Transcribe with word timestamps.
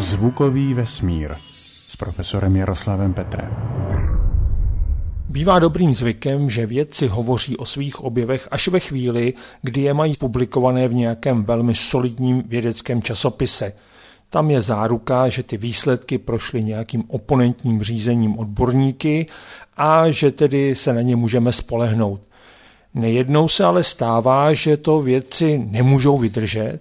Zvukový 0.00 0.74
vesmír 0.74 1.34
s 1.88 1.96
profesorem 1.96 2.56
Jaroslavem 2.56 3.14
Petrem. 3.14 3.50
Bývá 5.28 5.58
dobrým 5.58 5.94
zvykem, 5.94 6.50
že 6.50 6.66
vědci 6.66 7.06
hovoří 7.06 7.56
o 7.56 7.66
svých 7.66 8.00
objevech 8.00 8.48
až 8.50 8.68
ve 8.68 8.80
chvíli, 8.80 9.34
kdy 9.62 9.80
je 9.80 9.94
mají 9.94 10.16
publikované 10.16 10.88
v 10.88 10.94
nějakém 10.94 11.44
velmi 11.44 11.74
solidním 11.74 12.42
vědeckém 12.46 13.02
časopise. 13.02 13.72
Tam 14.30 14.50
je 14.50 14.62
záruka, 14.62 15.28
že 15.28 15.42
ty 15.42 15.56
výsledky 15.56 16.18
prošly 16.18 16.64
nějakým 16.64 17.04
oponentním 17.08 17.82
řízením 17.82 18.38
odborníky 18.38 19.26
a 19.76 20.10
že 20.10 20.30
tedy 20.30 20.74
se 20.74 20.92
na 20.92 21.00
ně 21.00 21.16
můžeme 21.16 21.52
spolehnout. 21.52 22.20
Nejednou 22.94 23.48
se 23.48 23.64
ale 23.64 23.84
stává, 23.84 24.54
že 24.54 24.76
to 24.76 25.00
vědci 25.00 25.58
nemůžou 25.58 26.18
vydržet 26.18 26.80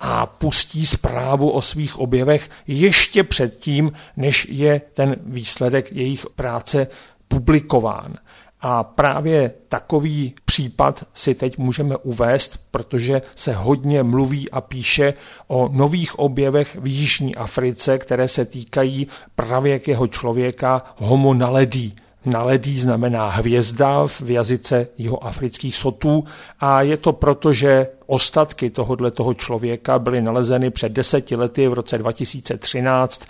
a 0.00 0.26
pustí 0.26 0.86
zprávu 0.86 1.50
o 1.50 1.62
svých 1.62 1.98
objevech 1.98 2.50
ještě 2.66 3.24
předtím, 3.24 3.92
než 4.16 4.46
je 4.50 4.80
ten 4.94 5.16
výsledek 5.26 5.92
jejich 5.92 6.26
práce 6.36 6.86
publikován. 7.28 8.14
A 8.60 8.84
právě 8.84 9.52
takový 9.68 10.34
případ 10.44 11.04
si 11.14 11.34
teď 11.34 11.58
můžeme 11.58 11.96
uvést, 11.96 12.60
protože 12.70 13.22
se 13.34 13.52
hodně 13.52 14.02
mluví 14.02 14.50
a 14.50 14.60
píše 14.60 15.14
o 15.46 15.68
nových 15.72 16.18
objevech 16.18 16.76
v 16.80 16.86
Jižní 16.86 17.36
Africe, 17.36 17.98
které 17.98 18.28
se 18.28 18.44
týkají 18.44 19.06
pravěkého 19.34 20.06
člověka 20.06 20.82
Homo 20.96 21.34
naledí. 21.34 21.96
Naledí 22.26 22.80
znamená 22.80 23.28
hvězda 23.28 24.06
v 24.06 24.30
jazyce 24.30 24.88
jihoafrických 24.98 25.76
sotů 25.76 26.24
a 26.60 26.82
je 26.82 26.96
to 26.96 27.12
proto, 27.12 27.52
že 27.52 27.88
ostatky 28.06 28.70
tohohle 28.70 29.10
toho 29.10 29.34
člověka 29.34 29.98
byly 29.98 30.22
nalezeny 30.22 30.70
před 30.70 30.92
deseti 30.92 31.36
lety 31.36 31.68
v 31.68 31.72
roce 31.72 31.98
2013 31.98 33.22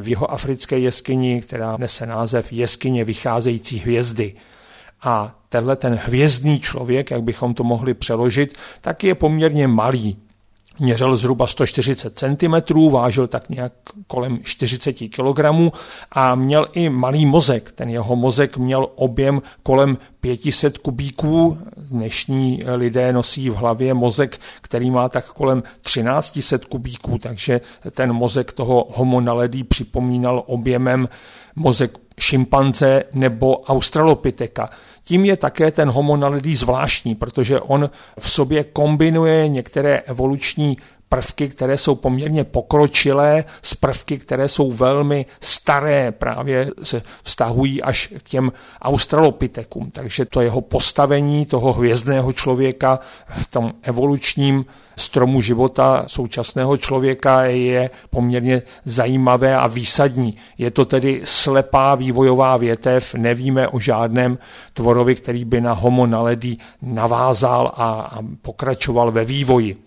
v 0.00 0.08
jihoafrické 0.08 0.78
jeskyni, 0.78 1.42
která 1.42 1.76
nese 1.76 2.06
název 2.06 2.52
Jeskyně 2.52 3.04
vycházející 3.04 3.78
hvězdy. 3.78 4.34
A 5.02 5.38
tenhle 5.48 5.76
ten 5.76 5.94
hvězdný 6.04 6.60
člověk, 6.60 7.10
jak 7.10 7.22
bychom 7.22 7.54
to 7.54 7.64
mohli 7.64 7.94
přeložit, 7.94 8.58
tak 8.80 9.04
je 9.04 9.14
poměrně 9.14 9.68
malý. 9.68 10.16
Měřil 10.80 11.16
zhruba 11.16 11.46
140 11.46 12.18
cm, 12.18 12.90
vážil 12.90 13.26
tak 13.26 13.48
nějak 13.48 13.72
kolem 14.06 14.38
40 14.42 14.92
kg 14.92 15.72
a 16.12 16.34
měl 16.34 16.66
i 16.72 16.88
malý 16.88 17.26
mozek. 17.26 17.72
Ten 17.72 17.88
jeho 17.88 18.16
mozek 18.16 18.56
měl 18.56 18.88
objem 18.94 19.42
kolem 19.62 19.98
500 20.20 20.78
kubíků. 20.78 21.58
Dnešní 21.76 22.62
lidé 22.74 23.12
nosí 23.12 23.50
v 23.50 23.54
hlavě 23.54 23.94
mozek, 23.94 24.40
který 24.60 24.90
má 24.90 25.08
tak 25.08 25.32
kolem 25.32 25.62
1300 25.82 26.58
kubíků, 26.68 27.18
takže 27.18 27.60
ten 27.90 28.12
mozek 28.12 28.52
toho 28.52 28.88
homo 28.90 29.20
naledí 29.20 29.64
připomínal 29.64 30.42
objemem 30.46 31.08
mozek 31.56 31.98
šimpanze 32.18 33.02
nebo 33.12 33.56
australopiteka. 33.56 34.70
Tím 35.02 35.24
je 35.24 35.36
také 35.36 35.70
ten 35.70 35.90
homo 35.90 36.16
naledi 36.16 36.54
zvláštní, 36.54 37.14
protože 37.14 37.60
on 37.60 37.90
v 38.18 38.30
sobě 38.30 38.64
kombinuje 38.64 39.48
některé 39.48 39.98
evoluční 39.98 40.76
prvky, 41.08 41.48
které 41.48 41.78
jsou 41.78 41.94
poměrně 41.94 42.44
pokročilé, 42.44 43.44
s 43.62 43.74
prvky, 43.74 44.18
které 44.18 44.48
jsou 44.48 44.72
velmi 44.72 45.26
staré, 45.40 46.12
právě 46.12 46.70
se 46.82 47.02
vztahují 47.22 47.82
až 47.82 48.12
k 48.18 48.22
těm 48.22 48.52
australopitekům. 48.82 49.90
Takže 49.90 50.24
to 50.24 50.40
jeho 50.40 50.60
postavení 50.60 51.46
toho 51.46 51.72
hvězdného 51.72 52.32
člověka 52.32 53.00
v 53.28 53.46
tom 53.46 53.72
evolučním 53.82 54.64
stromu 54.96 55.40
života 55.40 56.04
současného 56.06 56.76
člověka 56.76 57.44
je 57.44 57.90
poměrně 58.10 58.62
zajímavé 58.84 59.56
a 59.56 59.66
výsadní. 59.66 60.36
Je 60.58 60.70
to 60.70 60.84
tedy 60.84 61.20
slepá 61.24 61.94
vývojová 61.94 62.56
větev, 62.56 63.14
nevíme 63.14 63.68
o 63.68 63.80
žádném 63.80 64.38
tvorovi, 64.72 65.14
který 65.14 65.44
by 65.44 65.60
na 65.60 65.72
homo 65.72 66.06
naledí 66.06 66.58
navázal 66.82 67.72
a, 67.76 67.90
a 67.90 68.18
pokračoval 68.42 69.10
ve 69.10 69.24
vývoji. 69.24 69.83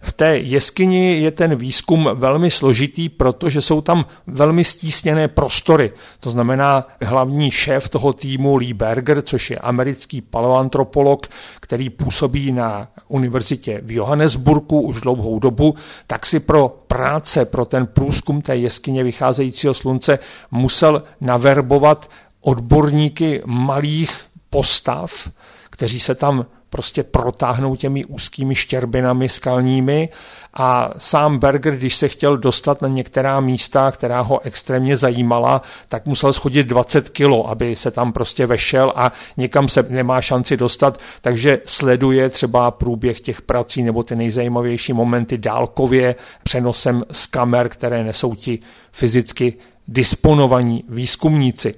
V 0.00 0.12
té 0.12 0.38
jeskyni 0.38 1.20
je 1.20 1.30
ten 1.30 1.56
výzkum 1.56 2.08
velmi 2.14 2.50
složitý, 2.50 3.08
protože 3.08 3.62
jsou 3.62 3.80
tam 3.80 4.04
velmi 4.26 4.64
stísněné 4.64 5.28
prostory. 5.28 5.92
To 6.20 6.30
znamená, 6.30 6.86
hlavní 7.02 7.50
šéf 7.50 7.88
toho 7.88 8.12
týmu 8.12 8.56
Lee 8.56 8.74
Berger, 8.74 9.22
což 9.22 9.50
je 9.50 9.58
americký 9.58 10.20
paleoantropolog, 10.20 11.26
který 11.60 11.90
působí 11.90 12.52
na 12.52 12.88
univerzitě 13.08 13.80
v 13.84 13.92
Johannesburgu 13.92 14.80
už 14.80 15.00
dlouhou 15.00 15.38
dobu, 15.38 15.74
tak 16.06 16.26
si 16.26 16.40
pro 16.40 16.68
práce, 16.86 17.44
pro 17.44 17.64
ten 17.64 17.86
průzkum 17.86 18.42
té 18.42 18.56
jeskyně 18.56 19.04
vycházejícího 19.04 19.74
slunce 19.74 20.18
musel 20.50 21.02
naverbovat 21.20 22.10
odborníky 22.40 23.42
malých 23.46 24.20
postav, 24.50 25.30
kteří 25.70 26.00
se 26.00 26.14
tam 26.14 26.46
prostě 26.70 27.02
protáhnou 27.02 27.76
těmi 27.76 28.04
úzkými 28.04 28.54
štěrbinami 28.54 29.28
skalními 29.28 30.08
a 30.54 30.90
sám 30.98 31.38
Berger, 31.38 31.76
když 31.76 31.96
se 31.96 32.08
chtěl 32.08 32.36
dostat 32.36 32.82
na 32.82 32.88
některá 32.88 33.40
místa, 33.40 33.90
která 33.90 34.20
ho 34.20 34.40
extrémně 34.44 34.96
zajímala, 34.96 35.62
tak 35.88 36.06
musel 36.06 36.32
schodit 36.32 36.66
20 36.66 37.08
kilo, 37.08 37.48
aby 37.48 37.76
se 37.76 37.90
tam 37.90 38.12
prostě 38.12 38.46
vešel 38.46 38.92
a 38.96 39.12
někam 39.36 39.68
se 39.68 39.86
nemá 39.88 40.20
šanci 40.20 40.56
dostat, 40.56 40.98
takže 41.20 41.60
sleduje 41.64 42.28
třeba 42.30 42.70
průběh 42.70 43.20
těch 43.20 43.42
prací 43.42 43.82
nebo 43.82 44.02
ty 44.02 44.16
nejzajímavější 44.16 44.92
momenty 44.92 45.38
dálkově 45.38 46.14
přenosem 46.42 47.04
z 47.12 47.26
kamer, 47.26 47.68
které 47.68 48.04
nesou 48.04 48.34
ti 48.34 48.58
fyzicky 48.92 49.54
disponovaní 49.88 50.84
výzkumníci. 50.88 51.74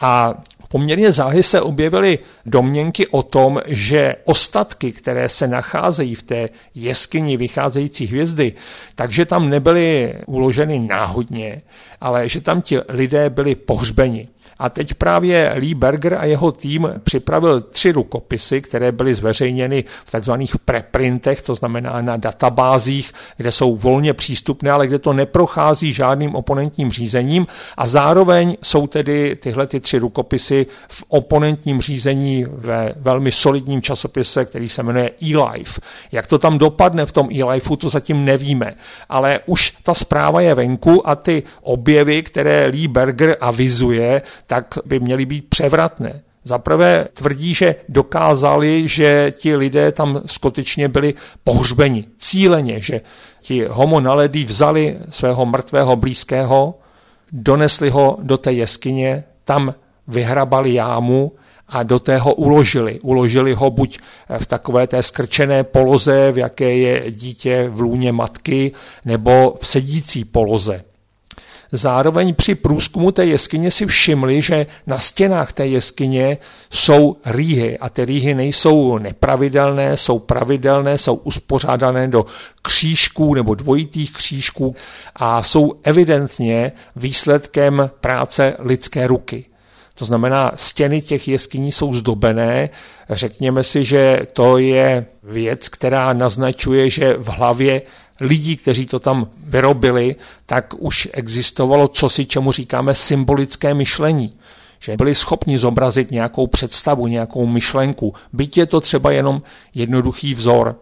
A 0.00 0.34
Poměrně 0.74 1.12
záhy 1.12 1.42
se 1.42 1.60
objevily 1.60 2.18
domněnky 2.46 3.06
o 3.06 3.22
tom, 3.22 3.60
že 3.66 4.14
ostatky, 4.24 4.92
které 4.92 5.28
se 5.28 5.48
nacházejí 5.48 6.14
v 6.14 6.22
té 6.22 6.48
jeskyni 6.74 7.36
vycházející 7.36 8.06
hvězdy, 8.06 8.52
takže 8.94 9.26
tam 9.26 9.50
nebyly 9.50 10.14
uloženy 10.26 10.78
náhodně, 10.78 11.62
ale 12.00 12.28
že 12.28 12.40
tam 12.40 12.62
ti 12.62 12.78
lidé 12.88 13.30
byli 13.30 13.54
pohřbeni. 13.54 14.28
A 14.58 14.68
teď 14.68 14.94
právě 14.94 15.52
Lee 15.56 15.74
Berger 15.74 16.14
a 16.14 16.24
jeho 16.24 16.52
tým 16.52 16.88
připravil 17.04 17.60
tři 17.60 17.92
rukopisy, 17.92 18.60
které 18.60 18.92
byly 18.92 19.14
zveřejněny 19.14 19.84
v 20.04 20.10
takzvaných 20.10 20.58
preprintech, 20.58 21.42
to 21.42 21.54
znamená 21.54 22.02
na 22.02 22.16
databázích, 22.16 23.12
kde 23.36 23.52
jsou 23.52 23.76
volně 23.76 24.14
přístupné, 24.14 24.70
ale 24.70 24.86
kde 24.86 24.98
to 24.98 25.12
neprochází 25.12 25.92
žádným 25.92 26.34
oponentním 26.34 26.90
řízením 26.90 27.46
a 27.76 27.86
zároveň 27.86 28.56
jsou 28.62 28.86
tedy 28.86 29.36
tyhle 29.36 29.66
ty 29.66 29.80
tři 29.80 29.98
rukopisy 29.98 30.66
v 30.88 31.04
oponentním 31.08 31.80
řízení 31.80 32.46
ve 32.48 32.94
velmi 32.96 33.32
solidním 33.32 33.82
časopise, 33.82 34.44
který 34.44 34.68
se 34.68 34.82
jmenuje 34.82 35.10
eLife. 35.22 35.80
Jak 36.12 36.26
to 36.26 36.38
tam 36.38 36.58
dopadne 36.58 37.06
v 37.06 37.12
tom 37.12 37.28
eLifeu, 37.40 37.76
to 37.76 37.88
zatím 37.88 38.24
nevíme, 38.24 38.74
ale 39.08 39.40
už 39.46 39.70
ta 39.82 39.94
zpráva 39.94 40.40
je 40.40 40.54
venku 40.54 41.08
a 41.08 41.16
ty 41.16 41.42
objevy, 41.62 42.22
které 42.22 42.66
Lee 42.66 42.88
Berger 42.88 43.36
avizuje, 43.40 44.22
tak 44.46 44.78
by 44.84 45.00
měly 45.00 45.26
být 45.26 45.48
převratné. 45.48 46.22
Zaprvé 46.44 47.08
tvrdí, 47.14 47.54
že 47.54 47.74
dokázali, 47.88 48.88
že 48.88 49.32
ti 49.36 49.56
lidé 49.56 49.92
tam 49.92 50.20
skutečně 50.26 50.88
byli 50.88 51.14
pohřbeni 51.44 52.04
cíleně, 52.18 52.80
že 52.80 53.00
ti 53.40 53.64
homo 53.64 54.00
naledí 54.00 54.44
vzali 54.44 54.98
svého 55.10 55.46
mrtvého 55.46 55.96
blízkého, 55.96 56.78
donesli 57.32 57.90
ho 57.90 58.18
do 58.22 58.36
té 58.36 58.52
jeskyně, 58.52 59.24
tam 59.44 59.74
vyhrabali 60.08 60.74
jámu 60.74 61.32
a 61.68 61.82
do 61.82 61.98
té 61.98 62.18
ho 62.18 62.34
uložili. 62.34 63.00
Uložili 63.00 63.54
ho 63.54 63.70
buď 63.70 63.98
v 64.38 64.46
takové 64.46 64.86
té 64.86 65.02
skrčené 65.02 65.64
poloze, 65.64 66.32
v 66.32 66.38
jaké 66.38 66.76
je 66.76 67.10
dítě 67.10 67.68
v 67.72 67.80
lůně 67.80 68.12
matky, 68.12 68.72
nebo 69.04 69.56
v 69.60 69.66
sedící 69.66 70.24
poloze. 70.24 70.84
Zároveň 71.72 72.34
při 72.34 72.54
průzkumu 72.54 73.12
té 73.12 73.26
jeskyně 73.26 73.70
si 73.70 73.86
všimli, 73.86 74.42
že 74.42 74.66
na 74.86 74.98
stěnách 74.98 75.52
té 75.52 75.66
jeskyně 75.66 76.38
jsou 76.70 77.16
rýhy 77.26 77.78
a 77.78 77.88
ty 77.88 78.04
rýhy 78.04 78.34
nejsou 78.34 78.98
nepravidelné, 78.98 79.96
jsou 79.96 80.18
pravidelné, 80.18 80.98
jsou 80.98 81.14
uspořádané 81.14 82.08
do 82.08 82.26
křížků 82.62 83.34
nebo 83.34 83.54
dvojitých 83.54 84.12
křížků 84.12 84.76
a 85.16 85.42
jsou 85.42 85.72
evidentně 85.84 86.72
výsledkem 86.96 87.90
práce 88.00 88.56
lidské 88.58 89.06
ruky. 89.06 89.46
To 89.94 90.04
znamená, 90.04 90.52
stěny 90.54 91.02
těch 91.02 91.28
jeskyní 91.28 91.72
jsou 91.72 91.94
zdobené. 91.94 92.70
Řekněme 93.10 93.64
si, 93.64 93.84
že 93.84 94.20
to 94.32 94.58
je 94.58 95.06
věc, 95.22 95.68
která 95.68 96.12
naznačuje, 96.12 96.90
že 96.90 97.14
v 97.18 97.28
hlavě 97.28 97.82
lidí, 98.20 98.56
kteří 98.56 98.86
to 98.86 98.98
tam 98.98 99.26
vyrobili, 99.46 100.16
tak 100.46 100.74
už 100.78 101.08
existovalo 101.12 101.88
cosi, 101.88 102.24
čemu 102.24 102.52
říkáme 102.52 102.94
symbolické 102.94 103.74
myšlení. 103.74 104.34
Že 104.80 104.96
byli 104.96 105.14
schopni 105.14 105.58
zobrazit 105.58 106.10
nějakou 106.10 106.46
představu, 106.46 107.06
nějakou 107.06 107.46
myšlenku, 107.46 108.14
byť 108.32 108.58
je 108.58 108.66
to 108.66 108.80
třeba 108.80 109.10
jenom 109.10 109.42
jednoduchý 109.74 110.34
vzor. 110.34 110.76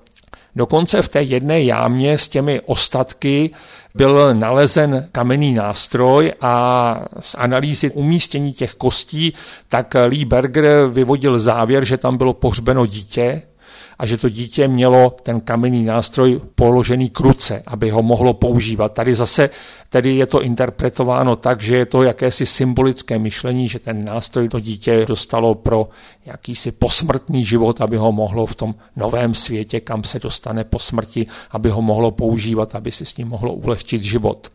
Dokonce 0.57 1.03
v 1.03 1.09
té 1.09 1.23
jedné 1.23 1.63
jámě 1.63 2.19
s 2.19 2.29
těmi 2.29 2.61
ostatky 2.61 3.51
byl 3.95 4.35
nalezen 4.35 5.09
kamenný 5.13 5.55
nástroj 5.55 6.33
a 6.41 7.05
z 7.21 7.35
analýzy 7.39 7.91
umístění 7.91 8.53
těch 8.53 8.75
kostí, 8.75 9.33
tak 9.69 9.97
Lee 10.07 10.25
Berger 10.25 10.87
vyvodil 10.87 11.41
závěr, 11.41 11.85
že 11.85 11.97
tam 11.97 12.17
bylo 12.17 12.35
pohřbeno 12.35 12.87
dítě, 12.87 13.43
a 13.99 14.07
že 14.07 14.17
to 14.17 14.29
dítě 14.29 14.69
mělo 14.69 15.17
ten 15.23 15.41
kamenný 15.41 15.85
nástroj 15.85 16.41
položený 16.55 17.11
k 17.11 17.21
ruce, 17.21 17.63
aby 17.67 17.91
ho 17.91 18.03
mohlo 18.03 18.35
používat. 18.35 18.93
Tady 18.93 19.15
zase 19.15 19.51
tedy 19.91 20.17
je 20.17 20.27
to 20.27 20.43
interpretováno 20.43 21.37
tak, 21.37 21.63
že 21.63 21.77
je 21.77 21.87
to 21.87 22.03
jakési 22.03 22.47
symbolické 22.47 23.19
myšlení, 23.19 23.69
že 23.69 23.79
ten 23.79 24.05
nástroj 24.05 24.49
to 24.49 24.61
dítě 24.61 25.07
dostalo 25.09 25.55
pro 25.55 25.89
jakýsi 26.27 26.73
posmrtný 26.73 27.45
život, 27.45 27.81
aby 27.81 27.97
ho 27.97 28.13
mohlo 28.13 28.47
v 28.47 28.55
tom 28.55 28.75
novém 28.97 29.35
světě, 29.35 29.81
kam 29.81 30.05
se 30.05 30.19
dostane 30.19 30.65
po 30.65 30.79
smrti, 30.79 31.27
aby 31.51 31.71
ho 31.71 31.83
mohlo 31.83 32.11
používat, 32.11 32.75
aby 32.75 32.91
si 32.91 33.07
s 33.07 33.17
ním 33.17 33.29
mohlo 33.29 33.53
ulehčit 33.53 34.05
život. 34.05 34.49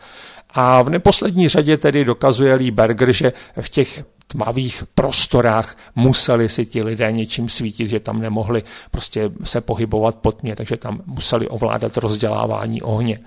A 0.49 0.81
v 0.81 0.89
neposlední 0.89 1.49
řadě 1.49 1.77
tedy 1.77 2.05
dokazuje 2.05 2.55
Lee 2.55 2.71
Berger, 2.71 3.11
že 3.11 3.33
v 3.61 3.69
těch 3.69 4.03
tmavých 4.27 4.83
prostorách 4.95 5.77
museli 5.95 6.49
si 6.49 6.65
ti 6.65 6.83
lidé 6.83 7.11
něčím 7.11 7.49
svítit, 7.49 7.87
že 7.87 7.99
tam 7.99 8.21
nemohli 8.21 8.63
prostě 8.91 9.31
se 9.43 9.61
pohybovat 9.61 10.15
pod 10.15 10.43
mě, 10.43 10.55
takže 10.55 10.77
tam 10.77 11.01
museli 11.05 11.47
ovládat 11.47 11.97
rozdělávání 11.97 12.81
ohně. 12.81 13.19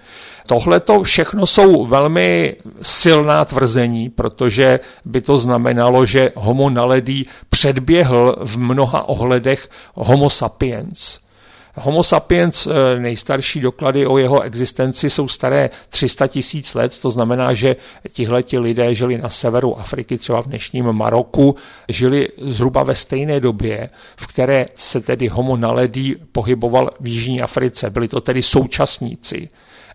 Tohle 0.47 0.81
to 0.81 1.03
všechno 1.03 1.47
jsou 1.47 1.87
velmi 1.87 2.57
silná 2.83 3.45
tvrzení, 3.45 4.09
protože 4.09 4.81
by 5.05 5.21
to 5.21 5.39
znamenalo, 5.39 6.07
že 6.07 6.33
homo 6.37 6.71
naledý 6.71 7.27
předběhl 7.49 8.37
v 8.41 8.59
mnoha 8.59 9.09
ohledech 9.09 9.69
homo 9.95 10.31
sapiens. 10.31 11.19
Homo 11.75 12.03
sapiens, 12.03 12.67
eh, 12.67 13.01
nejstarší 13.01 13.61
doklady 13.61 14.07
o 14.07 14.19
jeho 14.19 14.41
existenci 14.41 15.11
jsou 15.11 15.29
staré 15.29 15.71
300 15.89 16.27
tisíc 16.27 16.75
let, 16.75 16.99
to 16.99 17.11
znamená, 17.11 17.55
že 17.55 17.77
tihleti 18.13 18.59
lidé 18.59 18.95
žili 18.95 19.19
na 19.19 19.29
severu 19.29 19.81
Afriky, 19.81 20.19
třeba 20.19 20.43
v 20.43 20.47
dnešním 20.47 20.93
Maroku, 20.93 21.57
žili 21.89 22.29
zhruba 22.39 22.83
ve 22.83 22.95
stejné 22.95 23.41
době, 23.41 23.91
v 24.17 24.27
které 24.27 24.67
se 24.75 25.01
tedy 25.01 25.29
homo 25.29 25.57
naledý 25.57 26.17
pohyboval 26.33 26.91
v 27.01 27.09
Jižní 27.09 27.43
Africe. 27.43 27.91
Byli 27.91 28.09
to 28.09 28.21
tedy 28.21 28.43
současníci. 28.43 29.49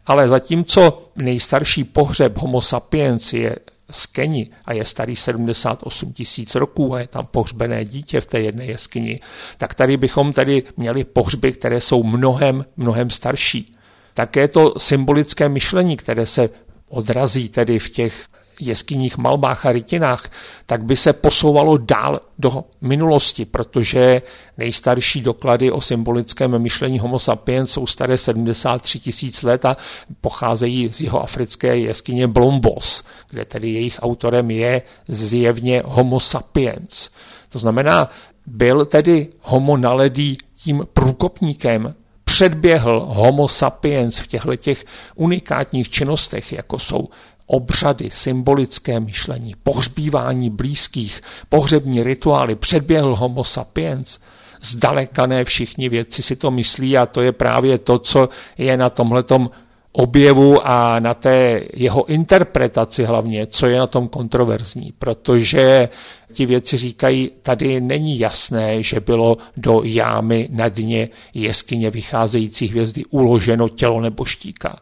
Ale 0.05 0.27
zatímco 0.27 1.11
nejstarší 1.15 1.83
pohřeb 1.83 2.37
homo 2.37 2.61
sapiens 2.61 3.33
je 3.33 3.55
z 3.91 4.05
Keni 4.05 4.49
a 4.65 4.73
je 4.73 4.85
starý 4.85 5.15
78 5.15 6.13
tisíc 6.13 6.55
roků 6.55 6.95
a 6.95 6.99
je 6.99 7.07
tam 7.07 7.25
pohřbené 7.25 7.85
dítě 7.85 8.21
v 8.21 8.25
té 8.25 8.39
jedné 8.39 8.65
jeskyni, 8.65 9.19
tak 9.57 9.75
tady 9.75 9.97
bychom 9.97 10.33
tady 10.33 10.63
měli 10.77 11.03
pohřby, 11.03 11.51
které 11.51 11.81
jsou 11.81 12.03
mnohem, 12.03 12.65
mnohem 12.77 13.09
starší. 13.09 13.71
Také 14.13 14.47
to 14.47 14.73
symbolické 14.77 15.49
myšlení, 15.49 15.97
které 15.97 16.25
se 16.25 16.49
odrazí 16.89 17.49
tedy 17.49 17.79
v 17.79 17.89
těch 17.89 18.27
jeskyních, 18.61 19.17
malbách 19.17 19.65
a 19.65 19.71
rytinách, 19.71 20.29
tak 20.65 20.83
by 20.83 20.95
se 20.95 21.13
posouvalo 21.13 21.77
dál 21.77 22.19
do 22.39 22.63
minulosti, 22.81 23.45
protože 23.45 24.21
nejstarší 24.57 25.21
doklady 25.21 25.71
o 25.71 25.81
symbolickém 25.81 26.59
myšlení 26.59 26.99
homo 26.99 27.19
sapiens 27.19 27.71
jsou 27.71 27.87
staré 27.87 28.17
73 28.17 28.99
tisíc 28.99 29.43
let 29.43 29.65
a 29.65 29.77
pocházejí 30.21 30.89
z 30.93 31.01
jeho 31.01 31.23
africké 31.23 31.77
jeskyně 31.77 32.27
Blombos, 32.27 33.03
kde 33.29 33.45
tedy 33.45 33.69
jejich 33.69 33.99
autorem 34.01 34.51
je 34.51 34.81
zjevně 35.07 35.81
homo 35.85 36.19
sapiens. 36.19 37.09
To 37.49 37.59
znamená, 37.59 38.09
byl 38.45 38.85
tedy 38.85 39.27
homo 39.41 39.77
naledý 39.77 40.37
tím 40.55 40.83
průkopníkem 40.93 41.95
předběhl 42.23 43.05
homo 43.07 43.47
sapiens 43.47 44.17
v 44.17 44.27
těchto 44.27 44.55
těch 44.55 44.85
unikátních 45.15 45.89
činnostech, 45.89 46.53
jako 46.53 46.79
jsou 46.79 47.09
obřady, 47.47 48.09
symbolické 48.09 48.99
myšlení, 48.99 49.55
pohřbívání 49.63 50.49
blízkých, 50.49 51.21
pohřební 51.49 52.03
rituály, 52.03 52.55
předběhl 52.55 53.15
homo 53.15 53.43
sapiens. 53.43 54.19
Zdaleka 54.61 55.25
ne 55.25 55.45
všichni 55.45 55.89
vědci 55.89 56.23
si 56.23 56.35
to 56.35 56.51
myslí 56.51 56.97
a 56.97 57.05
to 57.05 57.21
je 57.21 57.31
právě 57.31 57.77
to, 57.77 57.99
co 57.99 58.29
je 58.57 58.77
na 58.77 58.89
tomhletom 58.89 59.49
objevu 59.91 60.67
a 60.67 60.99
na 60.99 61.13
té 61.13 61.61
jeho 61.73 62.05
interpretaci 62.05 63.03
hlavně, 63.03 63.47
co 63.47 63.67
je 63.67 63.79
na 63.79 63.87
tom 63.87 64.07
kontroverzní, 64.07 64.93
protože 64.99 65.89
ti 66.33 66.45
věci 66.45 66.77
říkají, 66.77 67.31
tady 67.41 67.81
není 67.81 68.19
jasné, 68.19 68.83
že 68.83 68.99
bylo 68.99 69.37
do 69.57 69.81
jámy 69.83 70.47
na 70.51 70.69
dně 70.69 71.09
jeskyně 71.33 71.89
vycházející 71.89 72.67
hvězdy 72.67 73.05
uloženo 73.05 73.69
tělo 73.69 74.01
nebo 74.01 74.25
štíka. 74.25 74.79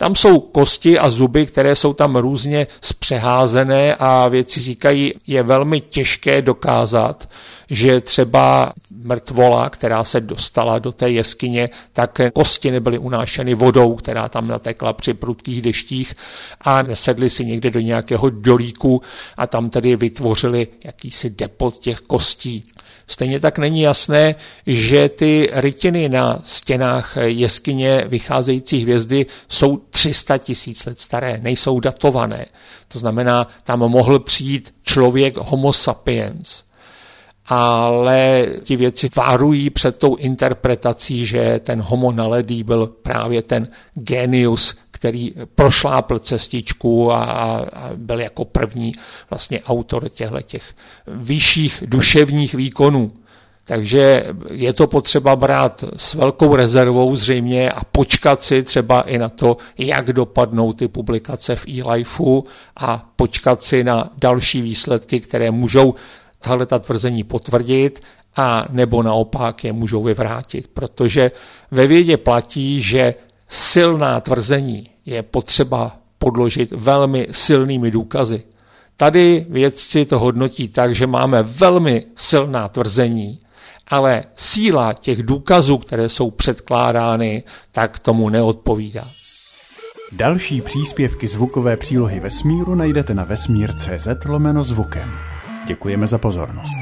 Tam 0.00 0.16
jsou 0.16 0.40
kosti 0.40 0.98
a 0.98 1.10
zuby, 1.10 1.46
které 1.46 1.76
jsou 1.76 1.92
tam 1.92 2.16
různě 2.16 2.66
zpřeházené 2.80 3.94
a 3.94 4.28
věci 4.28 4.60
říkají, 4.60 5.14
je 5.26 5.42
velmi 5.42 5.80
těžké 5.80 6.42
dokázat, 6.42 7.28
že 7.70 8.00
třeba 8.00 8.72
mrtvola, 9.04 9.70
která 9.70 10.04
se 10.04 10.20
dostala 10.20 10.78
do 10.78 10.92
té 10.92 11.10
jeskyně, 11.10 11.70
tak 11.92 12.20
kosti 12.32 12.70
nebyly 12.70 12.98
unášeny 12.98 13.54
vodou, 13.54 13.94
která 13.94 14.28
tam 14.28 14.48
natekla 14.48 14.92
při 14.92 15.14
prudkých 15.14 15.62
deštích 15.62 16.14
a 16.60 16.82
nesedli 16.82 17.30
si 17.30 17.44
někde 17.44 17.70
do 17.70 17.80
nějakého 17.80 18.30
dolíku 18.30 19.02
a 19.36 19.46
tam 19.46 19.70
tedy 19.70 19.96
vytvořili 19.96 20.68
jakýsi 20.84 21.30
depot 21.30 21.78
těch 21.78 22.00
kostí. 22.00 22.64
Stejně 23.10 23.40
tak 23.40 23.58
není 23.58 23.80
jasné, 23.80 24.34
že 24.66 25.08
ty 25.08 25.50
rytiny 25.52 26.08
na 26.08 26.40
stěnách 26.44 27.16
jeskyně 27.22 28.04
vycházející 28.08 28.82
hvězdy 28.82 29.26
jsou 29.48 29.76
300 29.90 30.38
tisíc 30.38 30.86
let 30.86 31.00
staré, 31.00 31.38
nejsou 31.42 31.80
datované. 31.80 32.46
To 32.88 32.98
znamená, 32.98 33.48
tam 33.64 33.78
mohl 33.78 34.18
přijít 34.18 34.74
člověk 34.82 35.36
homo 35.38 35.72
sapiens 35.72 36.62
ale 37.50 38.46
ti 38.62 38.76
věci 38.76 39.08
várují 39.16 39.70
před 39.70 39.96
tou 39.96 40.16
interpretací, 40.16 41.26
že 41.26 41.60
ten 41.64 41.80
homo 41.82 42.12
naledý 42.12 42.62
byl 42.62 42.86
právě 42.86 43.42
ten 43.42 43.68
genius, 43.94 44.74
který 44.90 45.32
prošlápl 45.54 46.18
cestičku 46.18 47.12
a, 47.12 47.24
a 47.24 47.64
byl 47.96 48.20
jako 48.20 48.44
první 48.44 48.92
vlastně 49.30 49.62
autor 49.62 50.08
těchto 50.08 50.40
těch 50.40 50.62
vyšších 51.06 51.84
duševních 51.86 52.54
výkonů. 52.54 53.12
Takže 53.70 54.26
je 54.50 54.72
to 54.72 54.86
potřeba 54.86 55.36
brát 55.36 55.84
s 55.96 56.14
velkou 56.14 56.56
rezervou 56.56 57.16
zřejmě 57.16 57.70
a 57.70 57.84
počkat 57.84 58.42
si 58.42 58.62
třeba 58.62 59.00
i 59.00 59.18
na 59.18 59.28
to, 59.28 59.56
jak 59.78 60.12
dopadnou 60.12 60.72
ty 60.72 60.88
publikace 60.88 61.56
v 61.56 61.68
e-lifeu 61.68 62.44
a 62.76 63.10
počkat 63.16 63.62
si 63.62 63.84
na 63.84 64.10
další 64.18 64.62
výsledky, 64.62 65.20
které 65.20 65.50
můžou 65.50 65.94
tahle 66.38 66.66
ta 66.66 66.78
tvrzení 66.78 67.24
potvrdit 67.24 68.02
a 68.36 68.66
nebo 68.70 69.02
naopak 69.02 69.64
je 69.64 69.72
můžou 69.72 70.02
vyvrátit, 70.02 70.68
protože 70.68 71.30
ve 71.70 71.86
vědě 71.86 72.16
platí, 72.16 72.80
že 72.80 73.14
silná 73.48 74.20
tvrzení 74.20 74.90
je 75.06 75.22
potřeba 75.22 75.96
podložit 76.18 76.72
velmi 76.72 77.26
silnými 77.30 77.90
důkazy. 77.90 78.42
Tady 78.96 79.46
vědci 79.48 80.04
to 80.04 80.18
hodnotí 80.18 80.68
tak, 80.68 80.94
že 80.94 81.06
máme 81.06 81.42
velmi 81.42 82.06
silná 82.16 82.68
tvrzení, 82.68 83.40
ale 83.90 84.24
síla 84.34 84.92
těch 84.92 85.22
důkazů, 85.22 85.78
které 85.78 86.08
jsou 86.08 86.30
předkládány, 86.30 87.42
tak 87.72 87.98
tomu 87.98 88.28
neodpovídá. 88.28 89.04
Další 90.12 90.60
příspěvky 90.60 91.28
zvukové 91.28 91.76
přílohy 91.76 92.20
vesmíru 92.20 92.74
najdete 92.74 93.14
na 93.14 93.24
vesmír.cz 93.24 94.24
lomeno 94.24 94.64
zvukem. 94.64 95.12
Děkujeme 95.66 96.06
za 96.06 96.18
pozornost. 96.18 96.72